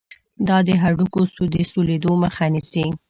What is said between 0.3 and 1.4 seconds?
دا د هډوکو